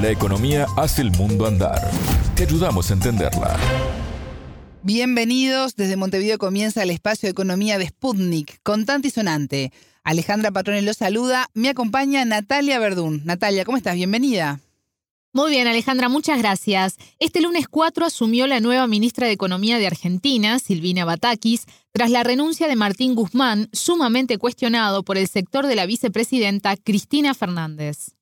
La 0.00 0.10
economía 0.10 0.66
hace 0.76 1.02
el 1.02 1.10
mundo 1.10 1.44
andar. 1.44 1.90
Te 2.36 2.44
ayudamos 2.44 2.88
a 2.88 2.94
entenderla. 2.94 3.56
Bienvenidos. 4.84 5.74
Desde 5.74 5.96
Montevideo 5.96 6.38
comienza 6.38 6.84
el 6.84 6.90
espacio 6.90 7.26
de 7.26 7.32
economía 7.32 7.78
de 7.78 7.88
Sputnik, 7.88 8.60
contante 8.62 9.08
y 9.08 9.10
sonante. 9.10 9.72
Alejandra 10.04 10.52
Patrone 10.52 10.82
lo 10.82 10.94
saluda. 10.94 11.48
Me 11.52 11.68
acompaña 11.68 12.24
Natalia 12.24 12.78
Verdún. 12.78 13.22
Natalia, 13.24 13.64
¿cómo 13.64 13.76
estás? 13.76 13.96
Bienvenida. 13.96 14.60
Muy 15.32 15.50
bien, 15.50 15.66
Alejandra, 15.66 16.08
muchas 16.08 16.38
gracias. 16.38 16.94
Este 17.18 17.40
lunes 17.40 17.66
4 17.66 18.06
asumió 18.06 18.46
la 18.46 18.60
nueva 18.60 18.86
ministra 18.86 19.26
de 19.26 19.32
Economía 19.32 19.78
de 19.78 19.88
Argentina, 19.88 20.60
Silvina 20.60 21.06
Batakis, 21.06 21.66
tras 21.90 22.10
la 22.10 22.22
renuncia 22.22 22.68
de 22.68 22.76
Martín 22.76 23.16
Guzmán, 23.16 23.68
sumamente 23.72 24.38
cuestionado 24.38 25.02
por 25.02 25.18
el 25.18 25.26
sector 25.26 25.66
de 25.66 25.74
la 25.74 25.86
vicepresidenta 25.86 26.76
Cristina 26.76 27.34
Fernández. 27.34 28.12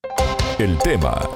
El 0.58 0.78
tema. 0.78 1.28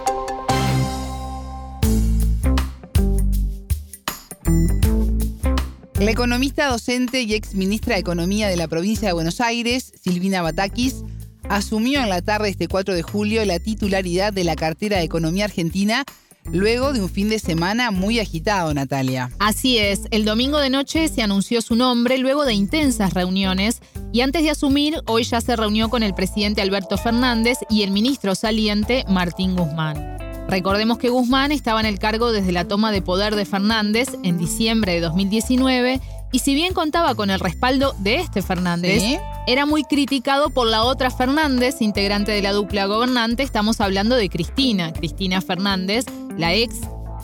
La 6.00 6.10
economista 6.10 6.66
docente 6.66 7.20
y 7.20 7.34
ex 7.34 7.54
ministra 7.54 7.94
de 7.94 8.00
Economía 8.00 8.48
de 8.48 8.56
la 8.56 8.68
provincia 8.68 9.08
de 9.08 9.12
Buenos 9.12 9.38
Aires, 9.42 9.92
Silvina 10.02 10.40
Batakis, 10.40 11.04
asumió 11.46 12.00
en 12.00 12.08
la 12.08 12.22
tarde 12.22 12.46
de 12.46 12.52
este 12.52 12.68
4 12.68 12.94
de 12.94 13.02
julio 13.02 13.44
la 13.44 13.58
titularidad 13.58 14.32
de 14.32 14.44
la 14.44 14.56
cartera 14.56 14.96
de 14.96 15.02
Economía 15.02 15.44
Argentina 15.44 16.04
luego 16.46 16.94
de 16.94 17.02
un 17.02 17.10
fin 17.10 17.28
de 17.28 17.38
semana 17.38 17.90
muy 17.90 18.18
agitado, 18.18 18.72
Natalia. 18.72 19.30
Así 19.38 19.76
es, 19.76 20.04
el 20.10 20.24
domingo 20.24 20.58
de 20.58 20.70
noche 20.70 21.06
se 21.08 21.20
anunció 21.20 21.60
su 21.60 21.76
nombre 21.76 22.16
luego 22.16 22.46
de 22.46 22.54
intensas 22.54 23.12
reuniones 23.12 23.82
y 24.10 24.22
antes 24.22 24.42
de 24.42 24.50
asumir, 24.50 25.02
hoy 25.06 25.24
ya 25.24 25.42
se 25.42 25.54
reunió 25.54 25.90
con 25.90 26.02
el 26.02 26.14
presidente 26.14 26.62
Alberto 26.62 26.96
Fernández 26.96 27.58
y 27.68 27.82
el 27.82 27.90
ministro 27.90 28.34
saliente 28.34 29.04
Martín 29.06 29.54
Guzmán. 29.54 30.19
Recordemos 30.50 30.98
que 30.98 31.10
Guzmán 31.10 31.52
estaba 31.52 31.78
en 31.78 31.86
el 31.86 32.00
cargo 32.00 32.32
desde 32.32 32.50
la 32.50 32.66
toma 32.66 32.90
de 32.90 33.02
poder 33.02 33.36
de 33.36 33.44
Fernández 33.44 34.08
en 34.24 34.36
diciembre 34.36 34.94
de 34.94 35.00
2019 35.00 36.00
y 36.32 36.38
si 36.40 36.56
bien 36.56 36.74
contaba 36.74 37.14
con 37.14 37.30
el 37.30 37.38
respaldo 37.38 37.94
de 38.00 38.16
este 38.16 38.42
Fernández, 38.42 39.00
era 39.46 39.64
muy 39.64 39.84
criticado 39.84 40.50
por 40.50 40.66
la 40.66 40.82
otra 40.82 41.12
Fernández, 41.12 41.80
integrante 41.80 42.32
de 42.32 42.42
la 42.42 42.50
dupla 42.50 42.86
gobernante. 42.86 43.44
Estamos 43.44 43.80
hablando 43.80 44.16
de 44.16 44.28
Cristina, 44.28 44.92
Cristina 44.92 45.40
Fernández, 45.40 46.04
la 46.36 46.52
ex 46.52 46.74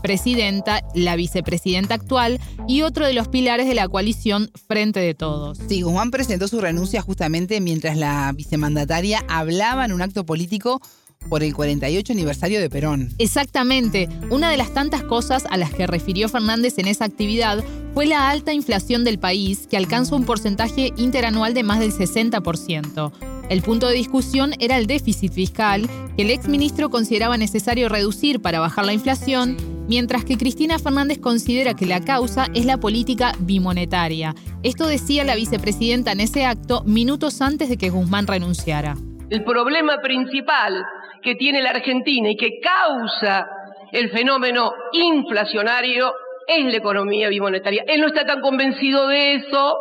presidenta, 0.02 0.84
la 0.94 1.16
vicepresidenta 1.16 1.94
actual 1.94 2.38
y 2.68 2.82
otro 2.82 3.06
de 3.06 3.12
los 3.12 3.26
pilares 3.26 3.66
de 3.66 3.74
la 3.74 3.88
coalición 3.88 4.52
Frente 4.68 5.00
de 5.00 5.14
Todos. 5.14 5.58
Sí, 5.68 5.82
Guzmán 5.82 6.12
presentó 6.12 6.46
su 6.46 6.60
renuncia 6.60 7.02
justamente 7.02 7.60
mientras 7.60 7.96
la 7.96 8.30
vicemandataria 8.36 9.24
hablaba 9.26 9.84
en 9.84 9.92
un 9.92 10.02
acto 10.02 10.24
político 10.24 10.80
por 11.28 11.42
el 11.42 11.54
48 11.54 12.12
aniversario 12.12 12.60
de 12.60 12.70
Perón. 12.70 13.10
Exactamente. 13.18 14.08
Una 14.30 14.50
de 14.50 14.56
las 14.56 14.72
tantas 14.72 15.02
cosas 15.02 15.44
a 15.50 15.56
las 15.56 15.72
que 15.72 15.86
refirió 15.86 16.28
Fernández 16.28 16.78
en 16.78 16.86
esa 16.86 17.04
actividad 17.04 17.62
fue 17.94 18.06
la 18.06 18.28
alta 18.28 18.52
inflación 18.52 19.04
del 19.04 19.18
país, 19.18 19.66
que 19.66 19.76
alcanza 19.76 20.16
un 20.16 20.24
porcentaje 20.24 20.92
interanual 20.96 21.54
de 21.54 21.62
más 21.62 21.80
del 21.80 21.92
60%. 21.92 23.12
El 23.48 23.62
punto 23.62 23.86
de 23.86 23.94
discusión 23.94 24.52
era 24.58 24.76
el 24.76 24.86
déficit 24.86 25.32
fiscal, 25.32 25.88
que 26.16 26.22
el 26.22 26.30
exministro 26.30 26.90
consideraba 26.90 27.36
necesario 27.36 27.88
reducir 27.88 28.42
para 28.42 28.58
bajar 28.58 28.84
la 28.84 28.92
inflación, 28.92 29.56
mientras 29.88 30.24
que 30.24 30.36
Cristina 30.36 30.78
Fernández 30.78 31.18
considera 31.18 31.74
que 31.74 31.86
la 31.86 32.00
causa 32.00 32.48
es 32.54 32.64
la 32.64 32.78
política 32.78 33.32
bimonetaria. 33.38 34.34
Esto 34.64 34.86
decía 34.86 35.24
la 35.24 35.36
vicepresidenta 35.36 36.12
en 36.12 36.20
ese 36.20 36.44
acto 36.44 36.82
minutos 36.84 37.40
antes 37.40 37.68
de 37.68 37.76
que 37.76 37.90
Guzmán 37.90 38.26
renunciara. 38.26 38.96
El 39.30 39.42
problema 39.42 40.00
principal 40.02 40.84
que 41.26 41.34
tiene 41.34 41.60
la 41.60 41.70
Argentina 41.70 42.30
y 42.30 42.36
que 42.36 42.60
causa 42.60 43.48
el 43.90 44.10
fenómeno 44.10 44.72
inflacionario 44.92 46.14
es 46.46 46.64
la 46.66 46.76
economía 46.76 47.28
bimonetaria. 47.28 47.82
Él 47.88 48.00
no 48.00 48.06
está 48.06 48.24
tan 48.24 48.40
convencido 48.40 49.08
de 49.08 49.34
eso, 49.34 49.76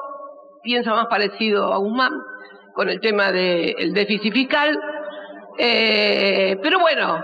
piensa 0.63 0.95
más 0.95 1.05
parecido 1.05 1.71
a 1.71 1.77
Guzmán 1.77 2.13
con 2.73 2.89
el 2.89 2.99
tema 2.99 3.31
del 3.31 3.93
déficit 3.93 4.33
fiscal, 4.33 4.75
eh, 5.59 6.57
pero 6.63 6.79
bueno, 6.79 7.23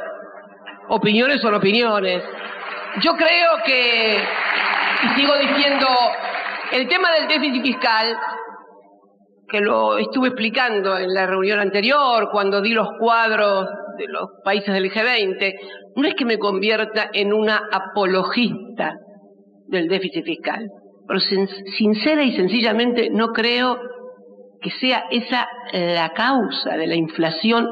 opiniones 0.90 1.42
son 1.42 1.56
opiniones. 1.56 2.24
Yo 3.02 3.14
creo 3.14 3.50
que, 3.66 4.18
y 5.04 5.20
sigo 5.20 5.36
diciendo, 5.36 5.88
el 6.74 6.88
tema 6.88 7.12
del 7.14 7.28
déficit 7.28 7.64
fiscal 7.64 8.16
que 9.50 9.62
lo 9.62 9.98
estuve 9.98 10.28
explicando 10.28 10.96
en 11.00 11.12
la 11.12 11.26
reunión 11.26 11.60
anterior, 11.60 12.30
cuando 12.32 12.62
di 12.62 12.70
los 12.70 12.88
cuadros 13.00 13.68
de 14.02 14.08
los 14.08 14.30
países 14.44 14.74
del 14.74 14.92
G20, 14.92 15.54
no 15.96 16.08
es 16.08 16.16
que 16.16 16.26
me 16.26 16.38
convierta 16.38 17.10
en 17.14 17.34
una 17.34 17.62
apologista 17.72 18.96
del 19.68 19.88
déficit 19.88 20.26
fiscal, 20.26 20.70
pero 21.08 21.20
sincera 21.20 22.24
y 22.24 22.36
sencillamente 22.36 23.10
no 23.10 23.32
creo 23.32 23.78
que 24.62 24.72
sea 24.72 25.06
esa 25.10 25.48
la 25.74 26.10
causa 26.10 26.78
de 26.78 26.88
la 26.88 26.96
inflación 26.96 27.68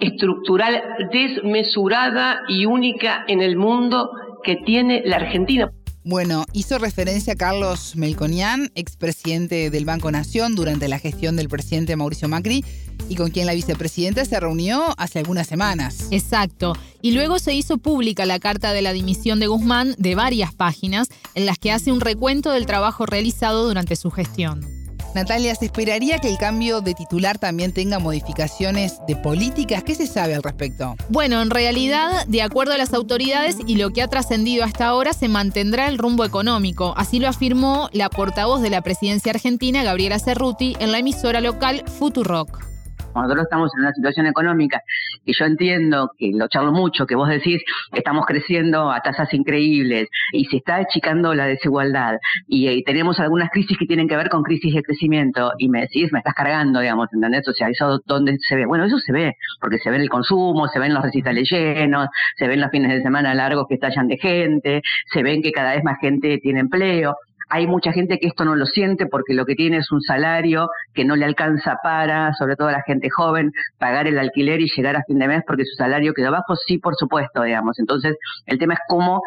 estructural 0.00 0.82
desmesurada 1.12 2.40
y 2.48 2.66
única 2.66 3.24
en 3.28 3.40
el 3.42 3.56
mundo 3.56 4.10
que 4.42 4.56
tiene 4.56 5.02
la 5.04 5.16
Argentina. 5.16 5.70
Bueno, 6.04 6.46
hizo 6.52 6.78
referencia 6.78 7.34
a 7.34 7.36
Carlos 7.36 7.94
Melconian, 7.94 8.72
expresidente 8.74 9.70
del 9.70 9.84
Banco 9.84 10.10
Nación 10.10 10.56
durante 10.56 10.88
la 10.88 10.98
gestión 10.98 11.36
del 11.36 11.48
presidente 11.48 11.94
Mauricio 11.94 12.28
Macri 12.28 12.64
y 13.08 13.14
con 13.14 13.30
quien 13.30 13.46
la 13.46 13.54
vicepresidenta 13.54 14.24
se 14.24 14.40
reunió 14.40 14.94
hace 14.96 15.20
algunas 15.20 15.46
semanas. 15.46 16.08
Exacto. 16.10 16.74
Y 17.02 17.12
luego 17.12 17.38
se 17.38 17.54
hizo 17.54 17.78
pública 17.78 18.26
la 18.26 18.40
carta 18.40 18.72
de 18.72 18.82
la 18.82 18.92
dimisión 18.92 19.38
de 19.38 19.46
Guzmán 19.46 19.94
de 19.96 20.16
varias 20.16 20.52
páginas 20.52 21.08
en 21.34 21.46
las 21.46 21.58
que 21.58 21.70
hace 21.70 21.92
un 21.92 22.00
recuento 22.00 22.50
del 22.50 22.66
trabajo 22.66 23.06
realizado 23.06 23.68
durante 23.68 23.94
su 23.94 24.10
gestión. 24.10 24.81
Natalia, 25.14 25.54
¿se 25.54 25.66
esperaría 25.66 26.18
que 26.18 26.28
el 26.28 26.38
cambio 26.38 26.80
de 26.80 26.94
titular 26.94 27.38
también 27.38 27.72
tenga 27.72 27.98
modificaciones 27.98 28.98
de 29.06 29.16
políticas? 29.16 29.82
¿Qué 29.82 29.94
se 29.94 30.06
sabe 30.06 30.34
al 30.34 30.42
respecto? 30.42 30.96
Bueno, 31.10 31.42
en 31.42 31.50
realidad, 31.50 32.26
de 32.26 32.42
acuerdo 32.42 32.72
a 32.72 32.78
las 32.78 32.94
autoridades 32.94 33.56
y 33.66 33.76
lo 33.76 33.90
que 33.90 34.02
ha 34.02 34.08
trascendido 34.08 34.64
hasta 34.64 34.86
ahora, 34.86 35.12
se 35.12 35.28
mantendrá 35.28 35.88
el 35.88 35.98
rumbo 35.98 36.24
económico. 36.24 36.94
Así 36.96 37.18
lo 37.18 37.28
afirmó 37.28 37.88
la 37.92 38.08
portavoz 38.08 38.62
de 38.62 38.70
la 38.70 38.80
presidencia 38.80 39.32
argentina, 39.32 39.82
Gabriela 39.82 40.18
Cerruti, 40.18 40.76
en 40.80 40.92
la 40.92 40.98
emisora 40.98 41.40
local 41.40 41.84
Futurock 41.98 42.71
nosotros 43.14 43.44
estamos 43.44 43.70
en 43.74 43.82
una 43.82 43.92
situación 43.92 44.26
económica 44.26 44.80
que 45.24 45.32
yo 45.38 45.44
entiendo, 45.44 46.10
que 46.18 46.30
lo 46.32 46.48
charlo 46.48 46.72
mucho, 46.72 47.06
que 47.06 47.14
vos 47.14 47.28
decís, 47.28 47.62
estamos 47.92 48.26
creciendo 48.26 48.90
a 48.90 49.00
tasas 49.00 49.32
increíbles 49.34 50.08
y 50.32 50.44
se 50.46 50.56
está 50.56 50.76
achicando 50.76 51.34
la 51.34 51.46
desigualdad 51.46 52.16
y, 52.48 52.82
tenemos 52.84 53.20
algunas 53.20 53.50
crisis 53.50 53.76
que 53.78 53.86
tienen 53.86 54.08
que 54.08 54.16
ver 54.16 54.28
con 54.28 54.42
crisis 54.42 54.74
de 54.74 54.82
crecimiento 54.82 55.52
y 55.58 55.68
me 55.68 55.82
decís, 55.82 56.12
me 56.12 56.18
estás 56.18 56.34
cargando, 56.34 56.80
digamos, 56.80 57.08
¿entendés? 57.12 57.46
O 57.48 57.52
sea, 57.52 57.68
eso 57.68 58.00
dónde 58.06 58.36
se 58.40 58.56
ve. 58.56 58.66
Bueno, 58.66 58.84
eso 58.84 58.98
se 58.98 59.12
ve, 59.12 59.34
porque 59.60 59.78
se 59.78 59.90
ve 59.90 59.98
el 59.98 60.08
consumo, 60.08 60.66
se 60.68 60.78
ven 60.78 60.92
los 60.92 61.02
recitales 61.02 61.48
llenos, 61.50 62.08
se 62.36 62.48
ven 62.48 62.60
los 62.60 62.70
fines 62.70 62.90
de 62.90 63.02
semana 63.02 63.34
largos 63.34 63.66
que 63.68 63.74
estallan 63.74 64.08
de 64.08 64.18
gente, 64.18 64.82
se 65.12 65.22
ven 65.22 65.42
que 65.42 65.52
cada 65.52 65.74
vez 65.74 65.84
más 65.84 65.98
gente 66.00 66.38
tiene 66.38 66.60
empleo. 66.60 67.14
Hay 67.54 67.66
mucha 67.66 67.92
gente 67.92 68.18
que 68.18 68.28
esto 68.28 68.46
no 68.46 68.56
lo 68.56 68.64
siente 68.64 69.04
porque 69.04 69.34
lo 69.34 69.44
que 69.44 69.54
tiene 69.54 69.76
es 69.76 69.92
un 69.92 70.00
salario 70.00 70.70
que 70.94 71.04
no 71.04 71.16
le 71.16 71.26
alcanza 71.26 71.76
para, 71.82 72.32
sobre 72.32 72.56
todo 72.56 72.68
a 72.68 72.72
la 72.72 72.82
gente 72.82 73.10
joven, 73.10 73.52
pagar 73.78 74.06
el 74.06 74.18
alquiler 74.18 74.62
y 74.62 74.70
llegar 74.74 74.96
a 74.96 75.04
fin 75.04 75.18
de 75.18 75.28
mes 75.28 75.42
porque 75.46 75.66
su 75.66 75.74
salario 75.74 76.14
quedó 76.14 76.30
bajo, 76.30 76.56
sí, 76.56 76.78
por 76.78 76.96
supuesto, 76.96 77.42
digamos. 77.42 77.78
Entonces, 77.78 78.16
el 78.46 78.58
tema 78.58 78.72
es 78.72 78.80
cómo 78.88 79.20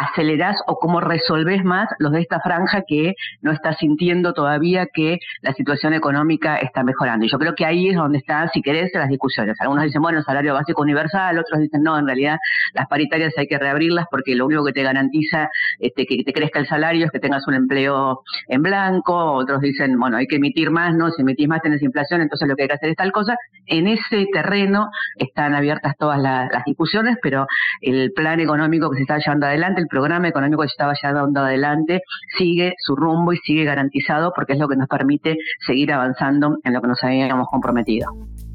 acelerás 0.00 0.56
o 0.66 0.78
cómo 0.78 1.00
resolvés 1.00 1.62
más 1.64 1.88
los 1.98 2.12
de 2.12 2.20
esta 2.20 2.40
franja 2.40 2.82
que 2.86 3.14
no 3.42 3.52
está 3.52 3.74
sintiendo 3.74 4.32
todavía 4.32 4.86
que 4.92 5.18
la 5.42 5.52
situación 5.52 5.92
económica 5.92 6.56
está 6.56 6.82
mejorando. 6.82 7.26
Y 7.26 7.30
yo 7.30 7.38
creo 7.38 7.54
que 7.54 7.66
ahí 7.66 7.90
es 7.90 7.96
donde 7.96 8.18
están, 8.18 8.48
si 8.52 8.62
querés, 8.62 8.90
las 8.94 9.08
discusiones. 9.08 9.60
Algunos 9.60 9.84
dicen, 9.84 10.00
bueno, 10.00 10.22
salario 10.22 10.54
básico 10.54 10.80
universal, 10.82 11.38
otros 11.38 11.60
dicen, 11.60 11.82
no, 11.82 11.98
en 11.98 12.06
realidad 12.06 12.38
las 12.72 12.86
paritarias 12.88 13.34
hay 13.36 13.46
que 13.46 13.58
reabrirlas 13.58 14.06
porque 14.10 14.34
lo 14.34 14.46
único 14.46 14.64
que 14.64 14.72
te 14.72 14.82
garantiza 14.82 15.50
este, 15.78 16.06
que 16.06 16.24
te 16.24 16.32
crezca 16.32 16.58
el 16.58 16.66
salario 16.66 17.04
es 17.04 17.12
que 17.12 17.20
tengas 17.20 17.46
un 17.46 17.54
empleo 17.54 18.22
en 18.48 18.62
blanco, 18.62 19.14
otros 19.32 19.60
dicen, 19.60 19.98
bueno, 19.98 20.16
hay 20.16 20.26
que 20.26 20.36
emitir 20.36 20.70
más, 20.70 20.94
¿no? 20.94 21.10
Si 21.10 21.20
emitís 21.20 21.48
más 21.48 21.60
tenés 21.60 21.82
inflación, 21.82 22.22
entonces 22.22 22.48
lo 22.48 22.56
que 22.56 22.62
hay 22.62 22.68
que 22.68 22.74
hacer 22.74 22.90
es 22.90 22.96
tal 22.96 23.12
cosa. 23.12 23.36
En 23.66 23.86
ese 23.86 24.26
terreno 24.32 24.90
están 25.16 25.54
abiertas 25.54 25.94
todas 25.98 26.18
las 26.18 26.64
discusiones, 26.64 27.18
pero 27.22 27.46
el 27.82 28.12
plan 28.12 28.40
económico 28.40 28.90
que 28.90 28.96
se 28.96 29.02
está 29.02 29.18
llevando 29.18 29.46
adelante, 29.46 29.80
el 29.80 29.89
programa 29.90 30.28
económico 30.28 30.62
que 30.62 30.68
se 30.68 30.72
estaba 30.72 30.94
llevando 31.00 31.40
adelante 31.40 32.00
sigue 32.38 32.74
su 32.78 32.96
rumbo 32.96 33.32
y 33.32 33.38
sigue 33.38 33.64
garantizado 33.64 34.32
porque 34.34 34.54
es 34.54 34.58
lo 34.58 34.68
que 34.68 34.76
nos 34.76 34.88
permite 34.88 35.36
seguir 35.66 35.92
avanzando 35.92 36.56
en 36.64 36.72
lo 36.72 36.80
que 36.80 36.88
nos 36.88 37.02
habíamos 37.02 37.48
comprometido. 37.50 38.10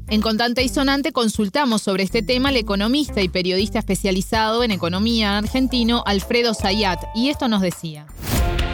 En 0.08 0.20
Contante 0.20 0.62
y 0.62 0.68
Sonante 0.68 1.12
consultamos 1.12 1.82
sobre 1.82 2.04
este 2.04 2.22
tema 2.22 2.50
al 2.50 2.56
economista 2.56 3.22
y 3.22 3.28
periodista 3.28 3.80
especializado 3.80 4.62
en 4.62 4.70
economía 4.70 5.36
argentino 5.36 6.04
Alfredo 6.06 6.54
Zayat 6.54 7.00
y 7.14 7.28
esto 7.28 7.48
nos 7.48 7.60
decía. 7.60 8.06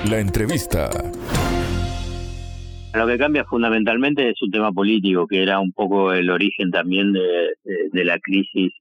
La 0.08 0.18
entrevista. 0.18 0.90
Lo 2.92 3.06
que 3.06 3.16
cambia 3.16 3.44
fundamentalmente 3.46 4.28
es 4.28 4.42
un 4.42 4.50
tema 4.50 4.70
político, 4.72 5.26
que 5.26 5.42
era 5.42 5.58
un 5.58 5.72
poco 5.72 6.12
el 6.12 6.28
origen 6.28 6.70
también 6.70 7.12
de, 7.14 7.20
de 7.90 8.04
la 8.04 8.18
crisis 8.18 8.72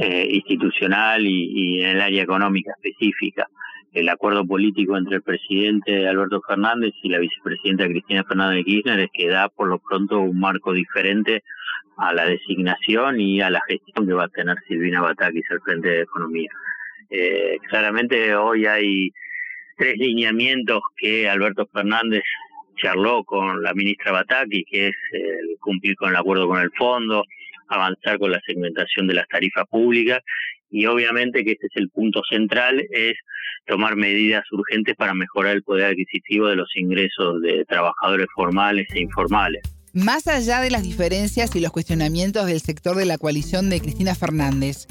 eh, 0.00 0.28
institucional 0.30 1.26
y, 1.26 1.82
en 1.82 1.96
el 1.96 2.00
área 2.00 2.22
económica 2.22 2.72
específica. 2.72 3.48
El 3.92 4.08
acuerdo 4.08 4.44
político 4.44 4.96
entre 4.96 5.16
el 5.16 5.22
presidente 5.22 6.08
Alberto 6.08 6.40
Fernández 6.46 6.92
y 7.02 7.08
la 7.08 7.18
vicepresidenta 7.18 7.86
Cristina 7.86 8.24
Fernández 8.24 8.56
de 8.56 8.64
Kirchner 8.64 9.00
es 9.00 9.10
que 9.12 9.28
da 9.28 9.48
por 9.48 9.68
lo 9.68 9.78
pronto 9.78 10.20
un 10.20 10.40
marco 10.40 10.72
diferente 10.72 11.44
a 11.96 12.12
la 12.12 12.26
designación 12.26 13.20
y 13.20 13.40
a 13.40 13.50
la 13.50 13.60
gestión 13.68 14.06
que 14.06 14.14
va 14.14 14.24
a 14.24 14.28
tener 14.28 14.56
Silvina 14.66 15.00
Batakis 15.00 15.44
al 15.50 15.60
frente 15.60 15.88
de 15.88 16.00
Economía. 16.00 16.50
Eh, 17.10 17.58
claramente 17.68 18.34
hoy 18.34 18.66
hay 18.66 19.10
tres 19.76 19.96
lineamientos 19.96 20.82
que 20.96 21.28
Alberto 21.28 21.68
Fernández 21.72 22.24
charló 22.76 23.22
con 23.22 23.62
la 23.62 23.72
ministra 23.74 24.10
Bataki, 24.10 24.64
que 24.64 24.88
es 24.88 24.94
cumplir 25.60 25.94
con 25.94 26.10
el 26.10 26.16
acuerdo 26.16 26.48
con 26.48 26.60
el 26.60 26.72
fondo, 26.72 27.24
avanzar 27.68 28.18
con 28.18 28.30
la 28.30 28.40
segmentación 28.46 29.06
de 29.06 29.14
las 29.14 29.28
tarifas 29.28 29.64
públicas 29.68 30.20
y 30.70 30.86
obviamente 30.86 31.44
que 31.44 31.52
este 31.52 31.66
es 31.66 31.76
el 31.76 31.88
punto 31.90 32.22
central, 32.28 32.84
es 32.90 33.14
tomar 33.66 33.96
medidas 33.96 34.42
urgentes 34.50 34.96
para 34.96 35.14
mejorar 35.14 35.54
el 35.54 35.62
poder 35.62 35.86
adquisitivo 35.86 36.48
de 36.48 36.56
los 36.56 36.68
ingresos 36.74 37.40
de 37.42 37.64
trabajadores 37.64 38.26
formales 38.34 38.86
e 38.92 39.00
informales. 39.00 39.62
Más 39.92 40.26
allá 40.26 40.60
de 40.60 40.72
las 40.72 40.82
diferencias 40.82 41.54
y 41.54 41.60
los 41.60 41.70
cuestionamientos 41.70 42.46
del 42.46 42.60
sector 42.60 42.96
de 42.96 43.04
la 43.04 43.18
coalición 43.18 43.70
de 43.70 43.80
Cristina 43.80 44.16
Fernández, 44.16 44.88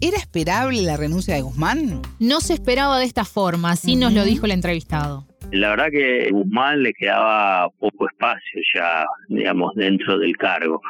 ¿era 0.00 0.16
esperable 0.16 0.82
la 0.82 0.96
renuncia 0.96 1.34
de 1.34 1.42
Guzmán? 1.42 2.02
No 2.20 2.40
se 2.40 2.54
esperaba 2.54 3.00
de 3.00 3.06
esta 3.06 3.24
forma, 3.24 3.72
así 3.72 3.96
nos 3.96 4.12
lo 4.12 4.24
dijo 4.24 4.46
el 4.46 4.52
entrevistado. 4.52 5.26
La 5.52 5.70
verdad 5.70 5.90
que 5.90 6.28
Guzmán 6.32 6.82
le 6.82 6.92
quedaba 6.92 7.68
poco 7.78 8.08
espacio 8.08 8.60
ya, 8.74 9.06
digamos, 9.28 9.74
dentro 9.76 10.18
del 10.18 10.36
cargo, 10.36 10.80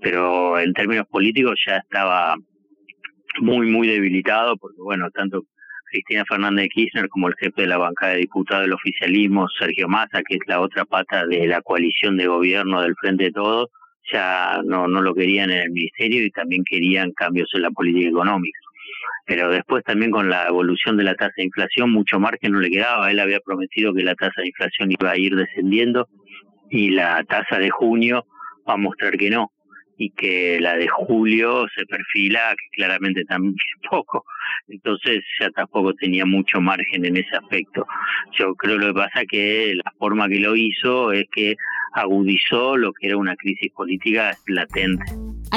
pero 0.00 0.58
en 0.58 0.72
términos 0.72 1.06
políticos 1.08 1.60
ya 1.66 1.76
estaba 1.76 2.34
muy, 3.40 3.66
muy 3.66 3.86
debilitado, 3.86 4.56
porque 4.56 4.80
bueno, 4.82 5.10
tanto 5.10 5.42
Cristina 5.90 6.24
Fernández 6.26 6.64
de 6.64 6.68
Kirchner 6.70 7.08
como 7.08 7.28
el 7.28 7.34
jefe 7.38 7.62
de 7.62 7.68
la 7.68 7.76
bancada 7.76 8.12
de 8.12 8.20
diputados 8.20 8.64
del 8.64 8.72
oficialismo, 8.72 9.46
Sergio 9.58 9.88
Massa, 9.88 10.22
que 10.26 10.36
es 10.36 10.40
la 10.46 10.60
otra 10.60 10.86
pata 10.86 11.26
de 11.26 11.46
la 11.46 11.60
coalición 11.60 12.16
de 12.16 12.26
gobierno 12.26 12.80
del 12.80 12.94
Frente 13.00 13.24
de 13.24 13.32
Todos, 13.32 13.68
ya 14.10 14.62
no, 14.64 14.88
no 14.88 15.02
lo 15.02 15.14
querían 15.14 15.50
en 15.50 15.58
el 15.58 15.70
ministerio 15.70 16.24
y 16.24 16.30
también 16.30 16.64
querían 16.64 17.12
cambios 17.12 17.50
en 17.52 17.62
la 17.62 17.70
política 17.70 18.08
económica 18.08 18.58
pero 19.26 19.50
después 19.50 19.84
también 19.84 20.10
con 20.10 20.28
la 20.28 20.46
evolución 20.46 20.96
de 20.96 21.04
la 21.04 21.14
tasa 21.14 21.34
de 21.36 21.44
inflación 21.44 21.90
mucho 21.90 22.18
margen 22.18 22.52
no 22.52 22.60
le 22.60 22.70
quedaba. 22.70 23.10
Él 23.10 23.20
había 23.20 23.40
prometido 23.40 23.94
que 23.94 24.02
la 24.02 24.14
tasa 24.14 24.40
de 24.40 24.48
inflación 24.48 24.90
iba 24.92 25.10
a 25.10 25.18
ir 25.18 25.36
descendiendo 25.36 26.08
y 26.70 26.90
la 26.90 27.22
tasa 27.24 27.58
de 27.58 27.70
junio 27.70 28.26
va 28.68 28.74
a 28.74 28.78
mostrar 28.78 29.16
que 29.16 29.30
no 29.30 29.52
y 29.98 30.10
que 30.10 30.58
la 30.60 30.76
de 30.76 30.86
julio 30.86 31.66
se 31.76 31.84
perfila 31.84 32.54
que 32.56 32.76
claramente 32.76 33.24
también 33.24 33.56
poco. 33.90 34.24
Entonces 34.68 35.24
ya 35.40 35.50
tampoco 35.50 35.92
tenía 35.94 36.24
mucho 36.24 36.60
margen 36.60 37.04
en 37.04 37.16
ese 37.16 37.36
aspecto. 37.36 37.84
Yo 38.38 38.54
creo 38.54 38.78
lo 38.78 38.88
que 38.88 39.00
pasa 39.00 39.26
que 39.28 39.74
la 39.74 39.92
forma 39.98 40.28
que 40.28 40.38
lo 40.38 40.54
hizo 40.54 41.12
es 41.12 41.24
que 41.32 41.56
agudizó 41.94 42.76
lo 42.76 42.92
que 42.92 43.08
era 43.08 43.16
una 43.16 43.34
crisis 43.36 43.72
política 43.72 44.36
latente. 44.46 45.04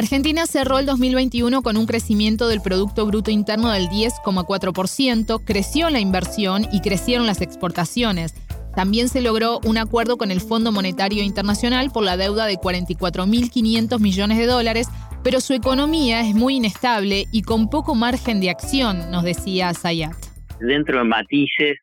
Argentina 0.01 0.47
cerró 0.47 0.79
el 0.79 0.87
2021 0.87 1.61
con 1.61 1.77
un 1.77 1.85
crecimiento 1.85 2.47
del 2.47 2.59
Producto 2.59 3.05
Bruto 3.05 3.29
Interno 3.29 3.71
del 3.71 3.83
10,4%, 3.83 5.45
creció 5.45 5.91
la 5.91 5.99
inversión 5.99 6.63
y 6.73 6.81
crecieron 6.81 7.27
las 7.27 7.39
exportaciones. 7.39 8.33
También 8.75 9.09
se 9.09 9.21
logró 9.21 9.59
un 9.63 9.77
acuerdo 9.77 10.17
con 10.17 10.31
el 10.31 10.41
Fondo 10.41 10.71
Monetario 10.71 11.21
Internacional 11.21 11.91
por 11.93 12.03
la 12.03 12.17
deuda 12.17 12.47
de 12.47 12.55
44.500 12.55 13.99
millones 13.99 14.39
de 14.39 14.47
dólares, 14.47 14.87
pero 15.23 15.39
su 15.39 15.53
economía 15.53 16.21
es 16.21 16.33
muy 16.33 16.55
inestable 16.55 17.25
y 17.31 17.43
con 17.43 17.69
poco 17.69 17.93
margen 17.93 18.41
de 18.41 18.49
acción, 18.49 19.11
nos 19.11 19.23
decía 19.23 19.71
Zayat. 19.75 20.15
Dentro 20.59 20.97
de 20.97 21.03
matices, 21.03 21.77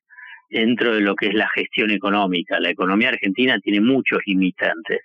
dentro 0.50 0.92
de 0.92 1.02
lo 1.02 1.14
que 1.14 1.28
es 1.28 1.34
la 1.34 1.48
gestión 1.54 1.92
económica, 1.92 2.58
la 2.58 2.70
economía 2.70 3.10
argentina 3.10 3.60
tiene 3.60 3.80
muchos 3.80 4.18
limitantes, 4.26 5.02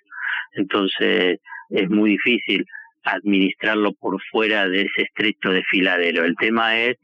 entonces 0.56 1.40
es 1.70 1.90
muy 1.92 2.10
difícil 2.10 2.66
administrarlo 3.04 3.94
por 3.94 4.22
fuera 4.32 4.68
de 4.68 4.82
ese 4.82 5.04
estrecho 5.04 5.50
desfiladero. 5.50 6.24
El 6.24 6.36
tema 6.36 6.80
es, 6.80 6.98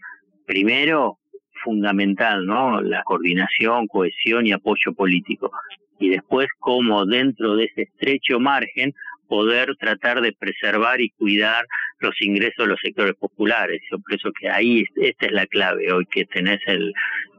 primero, 0.45 1.17
fundamental, 1.63 2.45
¿no? 2.45 2.81
La 2.81 3.03
coordinación, 3.03 3.87
cohesión 3.87 4.47
y 4.47 4.51
apoyo 4.51 4.93
político. 4.95 5.51
Y 5.99 6.09
después, 6.09 6.47
cómo 6.59 7.05
dentro 7.05 7.55
de 7.55 7.65
ese 7.65 7.83
estrecho 7.83 8.39
margen 8.39 8.93
poder 9.27 9.75
tratar 9.77 10.21
de 10.21 10.33
preservar 10.33 10.99
y 11.01 11.11
cuidar 11.11 11.65
los 11.99 12.15
ingresos 12.21 12.65
de 12.65 12.67
los 12.67 12.79
sectores 12.81 13.13
populares. 13.15 13.81
Yo 13.91 13.99
pienso 13.99 14.31
que 14.31 14.49
ahí 14.49 14.83
esta 14.95 15.27
es 15.27 15.31
la 15.31 15.45
clave 15.45 15.91
hoy 15.93 16.05
que 16.07 16.25
tenés 16.25 16.59
el 16.65 16.93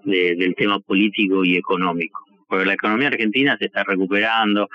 del 0.05 0.55
tema 0.55 0.79
político 0.81 1.45
y 1.45 1.57
económico. 1.57 2.30
Porque 2.51 2.67
la 2.67 2.75
economía 2.75 3.09
argentina 3.09 3.57
se 3.59 3.67
está 3.67 3.85
recuperando, 3.85 4.69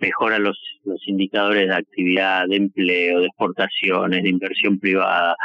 mejora 0.00 0.38
los, 0.38 0.58
los 0.84 1.00
indicadores 1.06 1.68
de 1.68 1.74
actividad, 1.74 2.46
de 2.48 2.56
empleo, 2.56 3.20
de 3.20 3.26
exportaciones, 3.26 4.22
de 4.22 4.30
inversión 4.30 4.78
privada, 4.80 5.36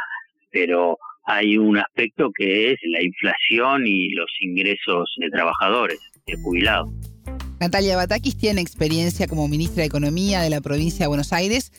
pero 0.49 0.97
hay 1.25 1.57
un 1.57 1.77
aspecto 1.77 2.31
que 2.33 2.71
es 2.71 2.79
la 2.83 3.03
inflación 3.03 3.85
y 3.85 4.09
los 4.11 4.31
ingresos 4.39 5.13
de 5.17 5.29
trabajadores, 5.29 5.99
de 6.25 6.35
jubilados. 6.37 6.89
Natalia 7.59 7.95
Batakis 7.95 8.37
tiene 8.37 8.61
experiencia 8.61 9.27
como 9.27 9.47
ministra 9.47 9.81
de 9.81 9.87
Economía 9.87 10.41
de 10.41 10.49
la 10.49 10.61
provincia 10.61 11.05
de 11.05 11.07
Buenos 11.07 11.31
Aires, 11.31 11.71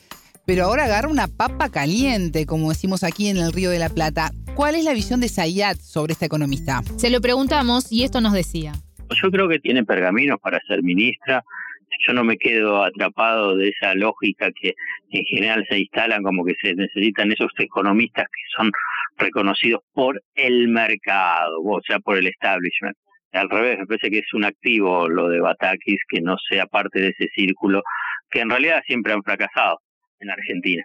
pero 0.47 0.65
ahora 0.65 0.85
agarra 0.85 1.09
una 1.09 1.29
papa 1.29 1.71
caliente, 1.71 2.47
como 2.47 2.71
decimos 2.71 3.03
aquí 3.05 3.29
en 3.29 3.39
el 3.39 3.53
Río 3.53 3.71
de 3.71 3.79
la 3.79 3.89
Plata. 3.89 4.33
¿Cuál 4.55 4.75
es 4.77 4.85
la 4.85 4.93
visión 4.93 5.21
de 5.21 5.29
Sayat 5.29 5.79
sobre 5.79 6.13
esta 6.13 6.27
economista? 6.27 6.83
Se 6.97 7.11
lo 7.11 7.21
preguntamos 7.21 7.91
y 7.91 8.05
esto 8.05 8.21
nos 8.21 8.33
decía. 8.33 8.73
Yo 9.11 9.31
creo 9.31 9.49
que 9.49 9.59
tiene 9.59 9.85
pergaminos 9.85 10.39
para 10.41 10.61
ser 10.67 10.83
ministra. 10.83 11.43
Yo 12.07 12.13
no 12.13 12.25
me 12.25 12.37
quedo 12.37 12.83
atrapado 12.83 13.57
de 13.57 13.69
esa 13.69 13.95
lógica 13.95 14.51
que 14.53 14.75
en 15.11 15.25
general 15.25 15.65
se 15.69 15.79
instalan 15.79 16.23
como 16.23 16.45
que 16.45 16.55
se 16.61 16.75
necesitan 16.75 17.31
esos 17.31 17.53
economistas 17.59 18.25
que 18.25 18.43
son 18.57 18.73
reconocidos 19.17 19.83
por 19.93 20.21
el 20.35 20.69
mercado, 20.69 21.61
o 21.63 21.81
sea, 21.87 22.01
por 22.01 22.19
el 22.19 22.27
establishment. 22.27 22.97
Al 23.33 23.51
revés, 23.51 23.79
me 23.79 23.87
parece 23.87 24.11
que 24.11 24.19
es 24.19 24.35
un 24.35 24.45
activo 24.45 25.09
lo 25.09 25.29
de 25.29 25.41
Batakis 25.41 26.01
que 26.09 26.21
no 26.21 26.37
sea 26.49 26.67
parte 26.67 27.01
de 27.01 27.09
ese 27.09 27.29
círculo 27.35 27.83
que 28.31 28.41
en 28.41 28.51
realidad 28.51 28.83
siempre 28.87 29.13
han 29.13 29.23
fracasado 29.23 29.79
en 30.21 30.31
Argentina. 30.31 30.85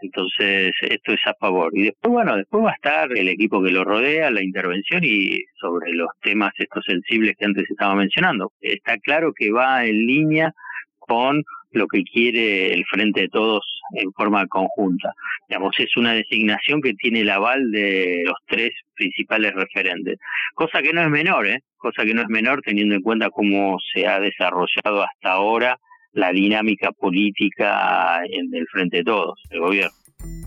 Entonces, 0.00 0.72
esto 0.80 1.12
es 1.12 1.20
a 1.26 1.34
favor. 1.34 1.70
Y 1.74 1.84
después, 1.84 2.12
bueno, 2.12 2.36
después 2.36 2.64
va 2.64 2.70
a 2.70 2.74
estar 2.74 3.16
el 3.16 3.28
equipo 3.28 3.62
que 3.62 3.70
lo 3.70 3.84
rodea, 3.84 4.30
la 4.30 4.42
intervención 4.42 5.02
y 5.04 5.38
sobre 5.60 5.92
los 5.92 6.08
temas 6.22 6.52
estos 6.56 6.84
sensibles 6.84 7.34
que 7.36 7.46
antes 7.46 7.68
estaba 7.68 7.94
mencionando. 7.94 8.52
Está 8.60 8.98
claro 8.98 9.32
que 9.34 9.50
va 9.50 9.84
en 9.84 10.06
línea 10.06 10.52
con 10.98 11.42
lo 11.72 11.86
que 11.86 12.02
quiere 12.04 12.72
el 12.72 12.84
Frente 12.86 13.22
de 13.22 13.28
Todos 13.28 13.80
en 13.92 14.12
forma 14.12 14.46
conjunta. 14.46 15.12
Digamos, 15.48 15.74
es 15.78 15.96
una 15.96 16.12
designación 16.12 16.80
que 16.80 16.94
tiene 16.94 17.20
el 17.20 17.30
aval 17.30 17.70
de 17.70 18.22
los 18.24 18.36
tres 18.46 18.70
principales 18.94 19.54
referentes, 19.54 20.18
cosa 20.54 20.82
que 20.82 20.92
no 20.92 21.02
es 21.02 21.10
menor, 21.10 21.46
¿eh? 21.46 21.60
cosa 21.76 22.04
que 22.04 22.14
no 22.14 22.22
es 22.22 22.28
menor 22.28 22.60
teniendo 22.62 22.94
en 22.94 23.02
cuenta 23.02 23.30
cómo 23.30 23.78
se 23.92 24.06
ha 24.06 24.20
desarrollado 24.20 25.02
hasta 25.02 25.30
ahora 25.30 25.78
la 26.12 26.32
dinámica 26.32 26.90
política 26.92 28.20
en 28.30 28.54
el 28.54 28.66
Frente 28.72 28.98
de 28.98 29.04
Todos, 29.04 29.40
el 29.50 29.60
gobierno. 29.60 29.96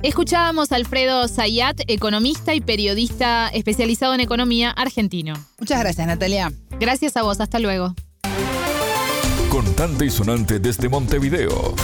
Escuchábamos 0.03 0.71
a 0.71 0.75
Alfredo 0.75 1.27
Zayat, 1.27 1.81
economista 1.87 2.55
y 2.55 2.61
periodista 2.61 3.49
especializado 3.49 4.13
en 4.13 4.19
economía 4.19 4.71
argentino. 4.71 5.33
Muchas 5.59 5.79
gracias, 5.79 6.07
Natalia. 6.07 6.51
Gracias 6.79 7.15
a 7.17 7.23
vos, 7.23 7.39
hasta 7.39 7.59
luego. 7.59 7.93
Contante 9.49 10.05
y 10.05 10.09
sonante 10.09 10.59
desde 10.59 10.89
Montevideo. 10.89 11.75